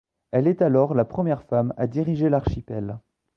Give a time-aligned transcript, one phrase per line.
[0.31, 2.97] Elle est alors la première femme à diriger l'archipel.